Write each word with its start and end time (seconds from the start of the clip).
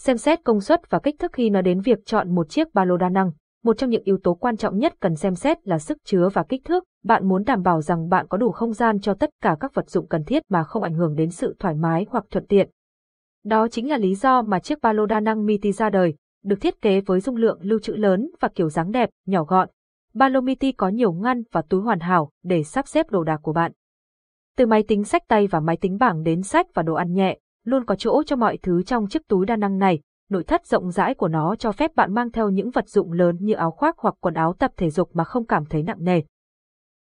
Xem 0.00 0.16
xét 0.16 0.44
công 0.44 0.60
suất 0.60 0.90
và 0.90 0.98
kích 0.98 1.18
thước 1.18 1.32
khi 1.32 1.50
nói 1.50 1.62
đến 1.62 1.80
việc 1.80 1.98
chọn 2.06 2.34
một 2.34 2.48
chiếc 2.48 2.74
ba 2.74 2.84
lô 2.84 2.96
đa 2.96 3.08
năng, 3.08 3.30
một 3.64 3.78
trong 3.78 3.90
những 3.90 4.02
yếu 4.04 4.18
tố 4.22 4.34
quan 4.34 4.56
trọng 4.56 4.78
nhất 4.78 4.94
cần 5.00 5.16
xem 5.16 5.34
xét 5.34 5.68
là 5.68 5.78
sức 5.78 5.98
chứa 6.04 6.28
và 6.32 6.42
kích 6.42 6.64
thước. 6.64 6.84
Bạn 7.04 7.28
muốn 7.28 7.44
đảm 7.44 7.62
bảo 7.62 7.80
rằng 7.80 8.08
bạn 8.08 8.26
có 8.28 8.38
đủ 8.38 8.50
không 8.50 8.72
gian 8.72 9.00
cho 9.00 9.14
tất 9.14 9.30
cả 9.42 9.56
các 9.60 9.74
vật 9.74 9.90
dụng 9.90 10.06
cần 10.06 10.24
thiết 10.24 10.42
mà 10.48 10.64
không 10.64 10.82
ảnh 10.82 10.94
hưởng 10.94 11.14
đến 11.14 11.30
sự 11.30 11.56
thoải 11.58 11.74
mái 11.74 12.06
hoặc 12.10 12.24
thuận 12.30 12.46
tiện. 12.46 12.70
Đó 13.44 13.68
chính 13.68 13.90
là 13.90 13.96
lý 13.96 14.14
do 14.14 14.42
mà 14.42 14.58
chiếc 14.58 14.80
ba 14.80 14.92
lô 14.92 15.06
đa 15.06 15.20
năng 15.20 15.46
Miti 15.46 15.72
ra 15.72 15.90
đời, 15.90 16.14
được 16.44 16.56
thiết 16.60 16.82
kế 16.82 17.00
với 17.00 17.20
dung 17.20 17.36
lượng 17.36 17.58
lưu 17.62 17.78
trữ 17.78 17.92
lớn 17.92 18.30
và 18.40 18.48
kiểu 18.54 18.68
dáng 18.68 18.90
đẹp, 18.90 19.10
nhỏ 19.26 19.44
gọn. 19.44 19.68
Ba 20.14 20.28
lô 20.28 20.40
Miti 20.40 20.72
có 20.72 20.88
nhiều 20.88 21.12
ngăn 21.12 21.42
và 21.52 21.62
túi 21.62 21.80
hoàn 21.80 22.00
hảo 22.00 22.30
để 22.44 22.62
sắp 22.62 22.88
xếp 22.88 23.10
đồ 23.10 23.24
đạc 23.24 23.38
của 23.42 23.52
bạn. 23.52 23.72
Từ 24.56 24.66
máy 24.66 24.82
tính 24.88 25.04
sách 25.04 25.22
tay 25.28 25.46
và 25.46 25.60
máy 25.60 25.76
tính 25.76 25.98
bảng 25.98 26.22
đến 26.22 26.42
sách 26.42 26.66
và 26.74 26.82
đồ 26.82 26.94
ăn 26.94 27.12
nhẹ, 27.12 27.38
luôn 27.64 27.84
có 27.84 27.94
chỗ 27.94 28.22
cho 28.22 28.36
mọi 28.36 28.58
thứ 28.62 28.82
trong 28.82 29.08
chiếc 29.08 29.28
túi 29.28 29.46
đa 29.46 29.56
năng 29.56 29.78
này. 29.78 30.00
Nội 30.30 30.44
thất 30.44 30.66
rộng 30.66 30.90
rãi 30.90 31.14
của 31.14 31.28
nó 31.28 31.56
cho 31.56 31.72
phép 31.72 31.94
bạn 31.96 32.14
mang 32.14 32.30
theo 32.30 32.50
những 32.50 32.70
vật 32.70 32.88
dụng 32.88 33.12
lớn 33.12 33.36
như 33.40 33.54
áo 33.54 33.70
khoác 33.70 33.98
hoặc 33.98 34.14
quần 34.20 34.34
áo 34.34 34.52
tập 34.58 34.70
thể 34.76 34.90
dục 34.90 35.10
mà 35.12 35.24
không 35.24 35.46
cảm 35.46 35.64
thấy 35.64 35.82
nặng 35.82 36.04
nề. 36.04 36.22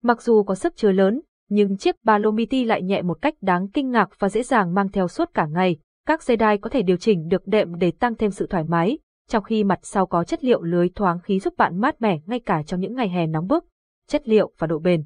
Mặc 0.03 0.23
dù 0.23 0.43
có 0.43 0.55
sức 0.55 0.77
chứa 0.77 0.93
lớn, 0.93 1.21
nhưng 1.49 1.77
chiếc 1.77 1.95
ba 2.05 2.19
lô 2.19 2.31
Miti 2.31 2.65
lại 2.65 2.83
nhẹ 2.83 3.03
một 3.03 3.23
cách 3.23 3.35
đáng 3.41 3.69
kinh 3.69 3.91
ngạc 3.91 4.09
và 4.19 4.29
dễ 4.29 4.43
dàng 4.43 4.75
mang 4.75 4.89
theo 4.89 5.09
suốt 5.09 5.31
cả 5.35 5.47
ngày. 5.47 5.77
Các 6.07 6.23
dây 6.23 6.37
đai 6.37 6.59
có 6.59 6.71
thể 6.71 6.83
điều 6.83 6.97
chỉnh 6.97 7.29
được 7.29 7.47
đệm 7.47 7.75
để 7.75 7.91
tăng 7.91 8.15
thêm 8.15 8.31
sự 8.31 8.47
thoải 8.47 8.65
mái, 8.65 8.99
trong 9.29 9.45
khi 9.45 9.65
mặt 9.65 9.79
sau 9.83 10.07
có 10.07 10.25
chất 10.25 10.45
liệu 10.45 10.63
lưới 10.63 10.89
thoáng 10.89 11.21
khí 11.21 11.41
giúp 11.41 11.55
bạn 11.57 11.81
mát 11.81 12.03
mẻ 12.03 12.19
ngay 12.27 12.41
cả 12.41 12.63
trong 12.67 12.81
những 12.81 12.95
ngày 12.95 13.09
hè 13.09 13.27
nóng 13.27 13.47
bức. 13.47 13.65
Chất 14.09 14.29
liệu 14.29 14.53
và 14.59 14.67
độ 14.67 14.79
bền 14.79 15.05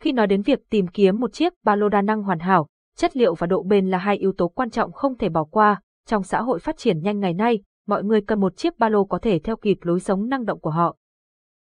Khi 0.00 0.12
nói 0.12 0.26
đến 0.26 0.42
việc 0.42 0.58
tìm 0.70 0.86
kiếm 0.86 1.20
một 1.20 1.32
chiếc 1.32 1.52
ba 1.64 1.76
lô 1.76 1.88
đa 1.88 2.02
năng 2.02 2.22
hoàn 2.22 2.38
hảo, 2.38 2.66
chất 2.96 3.16
liệu 3.16 3.34
và 3.34 3.46
độ 3.46 3.62
bền 3.62 3.90
là 3.90 3.98
hai 3.98 4.16
yếu 4.16 4.32
tố 4.32 4.48
quan 4.48 4.70
trọng 4.70 4.92
không 4.92 5.18
thể 5.18 5.28
bỏ 5.28 5.44
qua. 5.44 5.80
Trong 6.06 6.22
xã 6.22 6.42
hội 6.42 6.58
phát 6.58 6.76
triển 6.76 7.00
nhanh 7.00 7.20
ngày 7.20 7.34
nay, 7.34 7.60
mọi 7.86 8.04
người 8.04 8.20
cần 8.20 8.40
một 8.40 8.56
chiếc 8.56 8.78
ba 8.78 8.88
lô 8.88 9.04
có 9.04 9.18
thể 9.18 9.38
theo 9.38 9.56
kịp 9.56 9.78
lối 9.82 10.00
sống 10.00 10.28
năng 10.28 10.44
động 10.44 10.60
của 10.60 10.70
họ. 10.70 10.96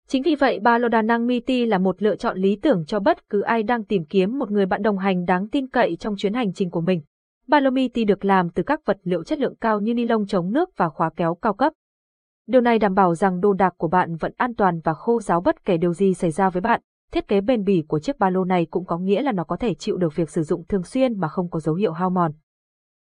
Chính 0.07 0.23
vì 0.23 0.35
vậy 0.35 0.59
ba 0.59 0.77
lô 0.77 0.87
đa 0.87 1.01
năng 1.01 1.27
Miti 1.27 1.65
là 1.65 1.77
một 1.77 2.01
lựa 2.01 2.15
chọn 2.15 2.37
lý 2.37 2.55
tưởng 2.55 2.85
cho 2.87 2.99
bất 2.99 3.29
cứ 3.29 3.41
ai 3.41 3.63
đang 3.63 3.83
tìm 3.83 4.05
kiếm 4.05 4.39
một 4.39 4.51
người 4.51 4.65
bạn 4.65 4.81
đồng 4.81 4.97
hành 4.97 5.25
đáng 5.25 5.49
tin 5.49 5.67
cậy 5.67 5.95
trong 5.95 6.15
chuyến 6.17 6.33
hành 6.33 6.53
trình 6.53 6.69
của 6.69 6.81
mình. 6.81 7.01
Ba 7.47 7.59
lô 7.59 7.69
Miti 7.69 8.03
được 8.05 8.25
làm 8.25 8.49
từ 8.49 8.63
các 8.63 8.85
vật 8.85 8.97
liệu 9.03 9.23
chất 9.23 9.39
lượng 9.39 9.55
cao 9.61 9.79
như 9.79 9.93
ni 9.93 10.07
lông 10.07 10.27
chống 10.27 10.51
nước 10.51 10.69
và 10.77 10.89
khóa 10.89 11.09
kéo 11.15 11.35
cao 11.35 11.53
cấp. 11.53 11.73
Điều 12.47 12.61
này 12.61 12.79
đảm 12.79 12.93
bảo 12.93 13.15
rằng 13.15 13.41
đồ 13.41 13.53
đạc 13.53 13.73
của 13.77 13.87
bạn 13.87 14.15
vẫn 14.15 14.33
an 14.37 14.55
toàn 14.55 14.79
và 14.83 14.93
khô 14.93 15.19
ráo 15.19 15.41
bất 15.41 15.65
kể 15.65 15.77
điều 15.77 15.93
gì 15.93 16.13
xảy 16.13 16.31
ra 16.31 16.49
với 16.49 16.61
bạn. 16.61 16.81
Thiết 17.13 17.27
kế 17.27 17.41
bền 17.41 17.63
bỉ 17.63 17.83
của 17.87 17.99
chiếc 17.99 18.19
ba 18.19 18.29
lô 18.29 18.45
này 18.45 18.67
cũng 18.71 18.85
có 18.85 18.97
nghĩa 18.97 19.21
là 19.21 19.31
nó 19.31 19.43
có 19.43 19.57
thể 19.57 19.73
chịu 19.73 19.97
được 19.97 20.15
việc 20.15 20.29
sử 20.29 20.43
dụng 20.43 20.65
thường 20.67 20.83
xuyên 20.83 21.19
mà 21.19 21.27
không 21.27 21.49
có 21.49 21.59
dấu 21.59 21.75
hiệu 21.75 21.91
hao 21.91 22.09
mòn. 22.09 22.31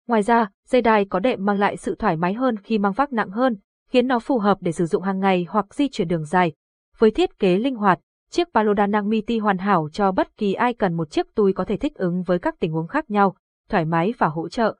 Ngoài 0.07 0.21
ra, 0.23 0.49
dây 0.67 0.81
đai 0.81 1.05
có 1.05 1.19
đệm 1.19 1.45
mang 1.45 1.59
lại 1.59 1.77
sự 1.77 1.95
thoải 1.95 2.17
mái 2.17 2.33
hơn 2.33 2.57
khi 2.57 2.77
mang 2.77 2.91
vác 2.91 3.13
nặng 3.13 3.29
hơn, 3.29 3.57
khiến 3.89 4.07
nó 4.07 4.19
phù 4.19 4.39
hợp 4.39 4.57
để 4.61 4.71
sử 4.71 4.85
dụng 4.85 5.03
hàng 5.03 5.19
ngày 5.19 5.45
hoặc 5.49 5.73
di 5.73 5.89
chuyển 5.91 6.07
đường 6.07 6.25
dài. 6.25 6.53
Với 6.97 7.11
thiết 7.11 7.39
kế 7.39 7.57
linh 7.57 7.75
hoạt, 7.75 7.99
chiếc 8.29 8.53
ba 8.53 8.63
lô 8.63 8.73
đa 8.73 8.87
năng 8.87 9.09
Miti 9.09 9.39
hoàn 9.39 9.57
hảo 9.57 9.89
cho 9.91 10.11
bất 10.11 10.37
kỳ 10.37 10.53
ai 10.53 10.73
cần 10.73 10.93
một 10.93 11.11
chiếc 11.11 11.35
túi 11.35 11.53
có 11.53 11.65
thể 11.65 11.77
thích 11.77 11.95
ứng 11.95 12.23
với 12.23 12.39
các 12.39 12.55
tình 12.59 12.71
huống 12.71 12.87
khác 12.87 13.11
nhau, 13.11 13.35
thoải 13.69 13.85
mái 13.85 14.13
và 14.17 14.27
hỗ 14.27 14.49
trợ. 14.49 14.75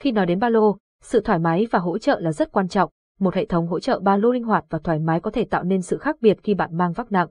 Khi 0.00 0.12
nói 0.12 0.26
đến 0.26 0.38
ba 0.38 0.48
lô, 0.48 0.76
sự 1.02 1.20
thoải 1.20 1.38
mái 1.38 1.66
và 1.70 1.78
hỗ 1.78 1.98
trợ 1.98 2.20
là 2.20 2.32
rất 2.32 2.52
quan 2.52 2.68
trọng. 2.68 2.90
Một 3.20 3.34
hệ 3.34 3.46
thống 3.46 3.66
hỗ 3.66 3.80
trợ 3.80 4.00
ba 4.00 4.16
lô 4.16 4.30
linh 4.30 4.44
hoạt 4.44 4.64
và 4.70 4.78
thoải 4.78 4.98
mái 4.98 5.20
có 5.20 5.30
thể 5.30 5.44
tạo 5.44 5.64
nên 5.64 5.82
sự 5.82 5.98
khác 5.98 6.16
biệt 6.20 6.38
khi 6.42 6.54
bạn 6.54 6.76
mang 6.76 6.92
vác 6.92 7.12
nặng. 7.12 7.28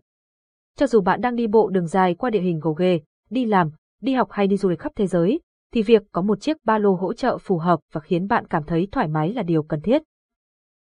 Cho 0.79 0.87
dù 0.87 1.01
bạn 1.01 1.21
đang 1.21 1.35
đi 1.35 1.47
bộ 1.47 1.69
đường 1.69 1.87
dài 1.87 2.15
qua 2.15 2.29
địa 2.29 2.41
hình 2.41 2.59
gồ 2.59 2.73
ghề, 2.73 2.99
đi 3.29 3.45
làm, 3.45 3.71
đi 4.01 4.13
học 4.13 4.31
hay 4.31 4.47
đi 4.47 4.57
du 4.57 4.69
lịch 4.69 4.79
khắp 4.79 4.91
thế 4.95 5.07
giới, 5.07 5.39
thì 5.73 5.83
việc 5.83 6.03
có 6.11 6.21
một 6.21 6.41
chiếc 6.41 6.57
ba 6.63 6.77
lô 6.77 6.93
hỗ 6.93 7.13
trợ 7.13 7.37
phù 7.37 7.57
hợp 7.57 7.79
và 7.93 8.01
khiến 8.01 8.27
bạn 8.27 8.47
cảm 8.47 8.63
thấy 8.63 8.87
thoải 8.91 9.07
mái 9.07 9.33
là 9.33 9.43
điều 9.43 9.63
cần 9.63 9.81
thiết. 9.81 10.01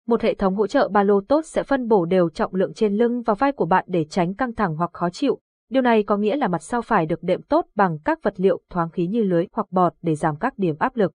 Một 0.06 0.22
hệ 0.22 0.34
thống 0.34 0.56
hỗ 0.56 0.66
trợ 0.66 0.88
ba 0.88 1.02
lô 1.02 1.20
tốt 1.20 1.42
sẽ 1.44 1.62
phân 1.62 1.88
bổ 1.88 2.04
đều 2.04 2.28
trọng 2.28 2.54
lượng 2.54 2.74
trên 2.74 2.96
lưng 2.96 3.22
và 3.22 3.34
vai 3.34 3.52
của 3.52 3.66
bạn 3.66 3.84
để 3.88 4.04
tránh 4.04 4.34
căng 4.34 4.54
thẳng 4.54 4.76
hoặc 4.76 4.90
khó 4.92 5.10
chịu. 5.10 5.38
Điều 5.70 5.82
này 5.82 6.02
có 6.02 6.16
nghĩa 6.16 6.36
là 6.36 6.48
mặt 6.48 6.62
sau 6.62 6.82
phải 6.82 7.06
được 7.06 7.22
đệm 7.22 7.42
tốt 7.42 7.66
bằng 7.74 7.98
các 8.04 8.22
vật 8.22 8.34
liệu 8.36 8.60
thoáng 8.70 8.90
khí 8.90 9.06
như 9.06 9.22
lưới 9.22 9.46
hoặc 9.52 9.66
bọt 9.70 9.94
để 10.02 10.14
giảm 10.14 10.36
các 10.36 10.58
điểm 10.58 10.76
áp 10.78 10.96
lực. 10.96 11.12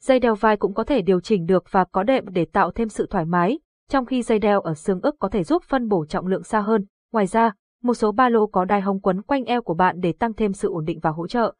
Dây 0.00 0.18
đeo 0.18 0.34
vai 0.34 0.56
cũng 0.56 0.74
có 0.74 0.84
thể 0.84 1.02
điều 1.02 1.20
chỉnh 1.20 1.46
được 1.46 1.64
và 1.70 1.84
có 1.84 2.02
đệm 2.02 2.24
để 2.28 2.44
tạo 2.44 2.70
thêm 2.70 2.88
sự 2.88 3.06
thoải 3.10 3.24
mái, 3.24 3.58
trong 3.88 4.06
khi 4.06 4.22
dây 4.22 4.38
đeo 4.38 4.60
ở 4.60 4.74
xương 4.74 5.00
ức 5.00 5.16
có 5.18 5.28
thể 5.28 5.44
giúp 5.44 5.62
phân 5.62 5.88
bổ 5.88 6.06
trọng 6.06 6.26
lượng 6.26 6.42
xa 6.42 6.60
hơn. 6.60 6.86
Ngoài 7.12 7.26
ra, 7.26 7.52
một 7.82 7.94
số 7.94 8.12
ba 8.12 8.28
lô 8.28 8.46
có 8.46 8.64
đai 8.64 8.80
hông 8.80 9.00
quấn 9.00 9.22
quanh 9.22 9.44
eo 9.44 9.62
của 9.62 9.74
bạn 9.74 10.00
để 10.00 10.12
tăng 10.12 10.34
thêm 10.34 10.52
sự 10.52 10.68
ổn 10.68 10.84
định 10.84 10.98
và 11.02 11.10
hỗ 11.10 11.26
trợ. 11.26 11.54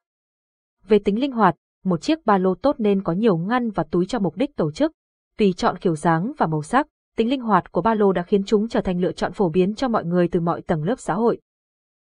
Về 0.88 0.98
tính 0.98 1.20
linh 1.20 1.32
hoạt, 1.32 1.54
một 1.84 2.00
chiếc 2.00 2.26
ba 2.26 2.38
lô 2.38 2.54
tốt 2.54 2.76
nên 2.78 3.02
có 3.02 3.12
nhiều 3.12 3.36
ngăn 3.36 3.70
và 3.70 3.84
túi 3.90 4.06
cho 4.06 4.18
mục 4.18 4.36
đích 4.36 4.56
tổ 4.56 4.72
chức. 4.72 4.92
Tùy 5.38 5.52
chọn 5.56 5.78
kiểu 5.78 5.96
dáng 5.96 6.32
và 6.38 6.46
màu 6.46 6.62
sắc, 6.62 6.86
tính 7.16 7.30
linh 7.30 7.40
hoạt 7.40 7.72
của 7.72 7.82
ba 7.82 7.94
lô 7.94 8.12
đã 8.12 8.22
khiến 8.22 8.44
chúng 8.44 8.68
trở 8.68 8.80
thành 8.80 9.00
lựa 9.00 9.12
chọn 9.12 9.32
phổ 9.32 9.48
biến 9.48 9.74
cho 9.74 9.88
mọi 9.88 10.04
người 10.04 10.28
từ 10.28 10.40
mọi 10.40 10.62
tầng 10.62 10.84
lớp 10.84 10.98
xã 10.98 11.14
hội. 11.14 11.40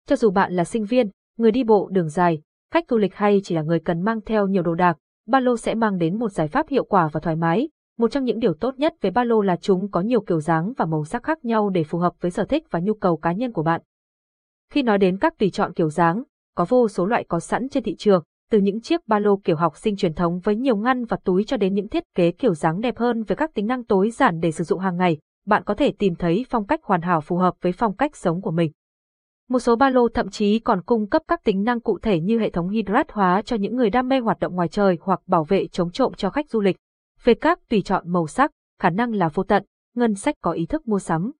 Cho 0.06 0.16
dù 0.16 0.30
bạn 0.30 0.52
là 0.52 0.64
sinh 0.64 0.84
viên, 0.84 1.10
người 1.36 1.50
đi 1.50 1.64
bộ 1.64 1.88
đường 1.92 2.08
dài, 2.08 2.40
khách 2.72 2.84
du 2.90 2.98
lịch 2.98 3.14
hay 3.14 3.40
chỉ 3.44 3.54
là 3.54 3.62
người 3.62 3.80
cần 3.80 4.00
mang 4.00 4.20
theo 4.20 4.46
nhiều 4.46 4.62
đồ 4.62 4.74
đạc, 4.74 4.96
ba 5.26 5.40
lô 5.40 5.56
sẽ 5.56 5.74
mang 5.74 5.98
đến 5.98 6.18
một 6.18 6.28
giải 6.28 6.48
pháp 6.48 6.68
hiệu 6.68 6.84
quả 6.84 7.08
và 7.12 7.20
thoải 7.20 7.36
mái. 7.36 7.68
Một 7.98 8.10
trong 8.10 8.24
những 8.24 8.38
điều 8.38 8.54
tốt 8.54 8.74
nhất 8.78 8.94
về 9.00 9.10
ba 9.10 9.24
lô 9.24 9.40
là 9.40 9.56
chúng 9.56 9.90
có 9.90 10.00
nhiều 10.00 10.20
kiểu 10.20 10.40
dáng 10.40 10.72
và 10.76 10.84
màu 10.84 11.04
sắc 11.04 11.22
khác 11.22 11.44
nhau 11.44 11.70
để 11.70 11.84
phù 11.84 11.98
hợp 11.98 12.12
với 12.20 12.30
sở 12.30 12.44
thích 12.44 12.64
và 12.70 12.80
nhu 12.80 12.94
cầu 12.94 13.16
cá 13.16 13.32
nhân 13.32 13.52
của 13.52 13.62
bạn. 13.62 13.80
Khi 14.72 14.82
nói 14.82 14.98
đến 14.98 15.18
các 15.18 15.38
tùy 15.38 15.50
chọn 15.50 15.72
kiểu 15.72 15.90
dáng, 15.90 16.22
có 16.54 16.66
vô 16.68 16.88
số 16.88 17.06
loại 17.06 17.24
có 17.24 17.40
sẵn 17.40 17.68
trên 17.68 17.82
thị 17.82 17.96
trường, 17.98 18.22
từ 18.50 18.58
những 18.60 18.80
chiếc 18.80 19.08
ba 19.08 19.18
lô 19.18 19.36
kiểu 19.36 19.56
học 19.56 19.76
sinh 19.76 19.96
truyền 19.96 20.14
thống 20.14 20.38
với 20.38 20.56
nhiều 20.56 20.76
ngăn 20.76 21.04
và 21.04 21.16
túi 21.24 21.44
cho 21.44 21.56
đến 21.56 21.74
những 21.74 21.88
thiết 21.88 22.02
kế 22.14 22.30
kiểu 22.30 22.54
dáng 22.54 22.80
đẹp 22.80 22.98
hơn 22.98 23.22
với 23.22 23.36
các 23.36 23.54
tính 23.54 23.66
năng 23.66 23.84
tối 23.84 24.10
giản 24.10 24.40
để 24.40 24.52
sử 24.52 24.64
dụng 24.64 24.80
hàng 24.80 24.96
ngày, 24.96 25.18
bạn 25.46 25.62
có 25.64 25.74
thể 25.74 25.92
tìm 25.98 26.14
thấy 26.14 26.46
phong 26.50 26.66
cách 26.66 26.80
hoàn 26.82 27.02
hảo 27.02 27.20
phù 27.20 27.36
hợp 27.36 27.54
với 27.60 27.72
phong 27.72 27.96
cách 27.96 28.16
sống 28.16 28.40
của 28.40 28.50
mình. 28.50 28.72
Một 29.48 29.58
số 29.58 29.76
ba 29.76 29.90
lô 29.90 30.08
thậm 30.08 30.30
chí 30.30 30.58
còn 30.58 30.82
cung 30.82 31.08
cấp 31.08 31.22
các 31.28 31.44
tính 31.44 31.64
năng 31.64 31.80
cụ 31.80 31.98
thể 32.02 32.20
như 32.20 32.38
hệ 32.38 32.50
thống 32.50 32.68
hydrat 32.68 33.12
hóa 33.12 33.42
cho 33.42 33.56
những 33.56 33.76
người 33.76 33.90
đam 33.90 34.08
mê 34.08 34.18
hoạt 34.18 34.40
động 34.40 34.54
ngoài 34.54 34.68
trời 34.68 34.98
hoặc 35.00 35.20
bảo 35.26 35.44
vệ 35.44 35.66
chống 35.66 35.90
trộm 35.90 36.12
cho 36.16 36.30
khách 36.30 36.50
du 36.50 36.60
lịch. 36.60 36.76
Về 37.24 37.34
các 37.34 37.68
tùy 37.68 37.82
chọn 37.82 38.12
màu 38.12 38.26
sắc, 38.26 38.50
khả 38.78 38.90
năng 38.90 39.14
là 39.14 39.28
vô 39.28 39.42
tận, 39.42 39.64
ngân 39.94 40.14
sách 40.14 40.34
có 40.40 40.52
ý 40.52 40.66
thức 40.66 40.88
mua 40.88 40.98
sắm. 40.98 41.32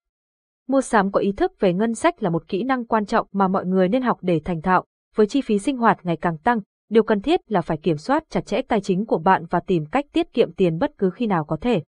Mua 0.69 0.81
sắm 0.81 1.11
có 1.11 1.21
ý 1.21 1.33
thức 1.33 1.53
về 1.61 1.73
ngân 1.73 1.95
sách 1.95 2.23
là 2.23 2.31
một 2.31 2.49
kỹ 2.49 2.63
năng 2.63 2.85
quan 2.85 3.07
trọng 3.07 3.27
mà 3.33 3.49
mọi 3.49 3.67
người 3.67 3.89
nên 3.89 4.03
học 4.03 4.19
để 4.23 4.41
thành 4.45 4.63
thạo. 4.63 4.85
Với 5.15 5.27
chi 5.27 5.41
phí 5.41 5.59
sinh 5.59 5.77
hoạt 5.77 5.99
ngày 6.03 6.17
càng 6.17 6.39
tăng, 6.39 6.61
điều 6.91 7.03
cần 7.03 7.21
thiết 7.21 7.41
là 7.51 7.61
phải 7.61 7.77
kiểm 7.77 7.97
soát 7.97 8.25
chặt 8.31 8.47
chẽ 8.47 8.63
tài 8.63 8.81
chính 8.81 9.07
của 9.07 9.19
bạn 9.19 9.45
và 9.51 9.61
tìm 9.61 9.85
cách 9.87 10.05
tiết 10.13 10.33
kiệm 10.33 10.53
tiền 10.53 10.79
bất 10.79 10.99
cứ 10.99 11.11
khi 11.11 11.27
nào 11.27 11.45
có 11.45 11.57
thể. 11.61 11.83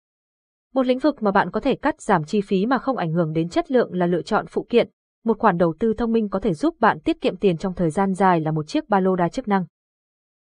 Một 0.74 0.86
lĩnh 0.86 0.98
vực 0.98 1.22
mà 1.22 1.30
bạn 1.30 1.50
có 1.50 1.60
thể 1.60 1.74
cắt 1.74 2.00
giảm 2.00 2.24
chi 2.24 2.40
phí 2.40 2.66
mà 2.66 2.78
không 2.78 2.96
ảnh 2.96 3.12
hưởng 3.12 3.32
đến 3.32 3.48
chất 3.48 3.70
lượng 3.70 3.94
là 3.94 4.06
lựa 4.06 4.22
chọn 4.22 4.46
phụ 4.48 4.66
kiện. 4.68 4.88
Một 5.24 5.38
khoản 5.38 5.56
đầu 5.56 5.74
tư 5.78 5.94
thông 5.94 6.12
minh 6.12 6.28
có 6.28 6.40
thể 6.40 6.54
giúp 6.54 6.74
bạn 6.80 7.00
tiết 7.00 7.20
kiệm 7.20 7.36
tiền 7.36 7.56
trong 7.56 7.74
thời 7.74 7.90
gian 7.90 8.14
dài 8.14 8.40
là 8.40 8.50
một 8.50 8.68
chiếc 8.68 8.88
ba 8.88 9.00
lô 9.00 9.16
đa 9.16 9.28
chức 9.28 9.48
năng. 9.48 9.64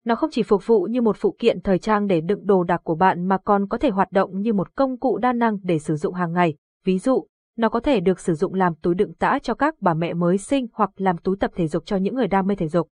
Nó 0.04 0.14
không 0.14 0.30
chỉ 0.32 0.42
phục 0.42 0.66
vụ 0.66 0.82
như 0.82 1.02
một 1.02 1.16
phụ 1.18 1.36
kiện 1.38 1.60
thời 1.60 1.78
trang 1.78 2.06
để 2.06 2.20
đựng 2.20 2.46
đồ 2.46 2.64
đạc 2.64 2.80
của 2.84 2.94
bạn 2.94 3.28
mà 3.28 3.38
còn 3.38 3.68
có 3.68 3.78
thể 3.78 3.90
hoạt 3.90 4.12
động 4.12 4.40
như 4.40 4.52
một 4.52 4.74
công 4.74 4.98
cụ 4.98 5.18
đa 5.18 5.32
năng 5.32 5.58
để 5.62 5.78
sử 5.78 5.96
dụng 5.96 6.14
hàng 6.14 6.32
ngày. 6.32 6.54
Ví 6.84 6.98
dụ, 6.98 7.26
nó 7.56 7.68
có 7.68 7.80
thể 7.80 8.00
được 8.00 8.20
sử 8.20 8.34
dụng 8.34 8.54
làm 8.54 8.74
túi 8.74 8.94
đựng 8.94 9.14
tã 9.14 9.38
cho 9.42 9.54
các 9.54 9.74
bà 9.80 9.94
mẹ 9.94 10.14
mới 10.14 10.38
sinh 10.38 10.66
hoặc 10.72 10.90
làm 10.96 11.18
túi 11.18 11.36
tập 11.36 11.50
thể 11.54 11.68
dục 11.68 11.86
cho 11.86 11.96
những 11.96 12.14
người 12.14 12.26
đam 12.26 12.46
mê 12.46 12.54
thể 12.54 12.68
dục. 12.68 12.88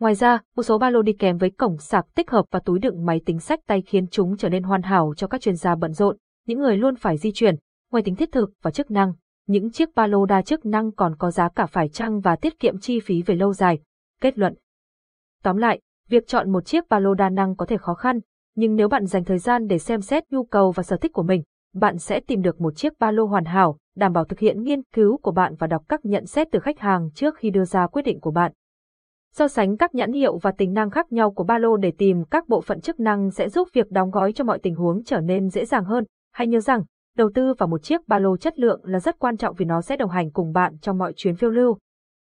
Ngoài 0.00 0.14
ra, 0.14 0.38
một 0.56 0.62
số 0.62 0.78
ba 0.78 0.90
lô 0.90 1.02
đi 1.02 1.12
kèm 1.12 1.38
với 1.38 1.50
cổng 1.50 1.78
sạc 1.78 2.06
tích 2.14 2.30
hợp 2.30 2.44
và 2.50 2.60
túi 2.60 2.78
đựng 2.78 3.06
máy 3.06 3.20
tính 3.26 3.38
sách 3.38 3.60
tay 3.66 3.82
khiến 3.82 4.06
chúng 4.06 4.36
trở 4.36 4.48
nên 4.48 4.62
hoàn 4.62 4.82
hảo 4.82 5.14
cho 5.16 5.26
các 5.26 5.40
chuyên 5.40 5.56
gia 5.56 5.74
bận 5.74 5.92
rộn, 5.92 6.16
những 6.46 6.58
người 6.58 6.76
luôn 6.76 6.96
phải 6.96 7.16
di 7.16 7.32
chuyển. 7.32 7.56
Ngoài 7.92 8.02
tính 8.02 8.14
thiết 8.14 8.32
thực 8.32 8.50
và 8.62 8.70
chức 8.70 8.90
năng, 8.90 9.12
những 9.46 9.70
chiếc 9.70 9.94
ba 9.94 10.06
lô 10.06 10.26
đa 10.26 10.42
chức 10.42 10.66
năng 10.66 10.92
còn 10.92 11.16
có 11.16 11.30
giá 11.30 11.48
cả 11.48 11.66
phải 11.66 11.88
chăng 11.88 12.20
và 12.20 12.36
tiết 12.36 12.58
kiệm 12.58 12.78
chi 12.78 13.00
phí 13.00 13.22
về 13.22 13.34
lâu 13.34 13.52
dài. 13.52 13.78
Kết 14.20 14.38
luận 14.38 14.54
Tóm 15.42 15.56
lại, 15.56 15.80
việc 16.08 16.26
chọn 16.26 16.52
một 16.52 16.66
chiếc 16.66 16.88
ba 16.88 16.98
lô 16.98 17.14
đa 17.14 17.28
năng 17.28 17.56
có 17.56 17.66
thể 17.66 17.76
khó 17.76 17.94
khăn, 17.94 18.20
nhưng 18.56 18.76
nếu 18.76 18.88
bạn 18.88 19.06
dành 19.06 19.24
thời 19.24 19.38
gian 19.38 19.66
để 19.66 19.78
xem 19.78 20.00
xét 20.00 20.24
nhu 20.30 20.44
cầu 20.44 20.72
và 20.72 20.82
sở 20.82 20.96
thích 20.96 21.12
của 21.12 21.22
mình, 21.22 21.42
bạn 21.74 21.98
sẽ 21.98 22.20
tìm 22.20 22.42
được 22.42 22.60
một 22.60 22.76
chiếc 22.76 22.92
ba 22.98 23.10
lô 23.10 23.26
hoàn 23.26 23.44
hảo, 23.44 23.78
đảm 23.96 24.12
bảo 24.12 24.24
thực 24.24 24.38
hiện 24.38 24.62
nghiên 24.62 24.82
cứu 24.82 25.18
của 25.22 25.30
bạn 25.30 25.54
và 25.58 25.66
đọc 25.66 25.82
các 25.88 26.04
nhận 26.04 26.26
xét 26.26 26.48
từ 26.52 26.58
khách 26.58 26.78
hàng 26.78 27.10
trước 27.14 27.34
khi 27.36 27.50
đưa 27.50 27.64
ra 27.64 27.86
quyết 27.86 28.02
định 28.02 28.20
của 28.20 28.30
bạn. 28.30 28.52
So 29.32 29.48
sánh 29.48 29.76
các 29.76 29.94
nhãn 29.94 30.12
hiệu 30.12 30.38
và 30.38 30.52
tính 30.52 30.72
năng 30.72 30.90
khác 30.90 31.12
nhau 31.12 31.30
của 31.30 31.44
ba 31.44 31.58
lô 31.58 31.76
để 31.76 31.92
tìm 31.98 32.24
các 32.24 32.48
bộ 32.48 32.60
phận 32.60 32.80
chức 32.80 33.00
năng 33.00 33.30
sẽ 33.30 33.48
giúp 33.48 33.68
việc 33.72 33.90
đóng 33.90 34.10
gói 34.10 34.32
cho 34.32 34.44
mọi 34.44 34.58
tình 34.58 34.74
huống 34.74 35.04
trở 35.04 35.20
nên 35.20 35.48
dễ 35.48 35.64
dàng 35.64 35.84
hơn. 35.84 36.04
Hãy 36.32 36.46
nhớ 36.46 36.60
rằng, 36.60 36.82
đầu 37.16 37.30
tư 37.34 37.54
vào 37.58 37.66
một 37.66 37.82
chiếc 37.82 38.08
ba 38.08 38.18
lô 38.18 38.36
chất 38.36 38.58
lượng 38.58 38.80
là 38.84 39.00
rất 39.00 39.18
quan 39.18 39.36
trọng 39.36 39.54
vì 39.54 39.64
nó 39.64 39.80
sẽ 39.80 39.96
đồng 39.96 40.10
hành 40.10 40.30
cùng 40.30 40.52
bạn 40.52 40.78
trong 40.78 40.98
mọi 40.98 41.12
chuyến 41.16 41.36
phiêu 41.36 41.50
lưu. 41.50 41.78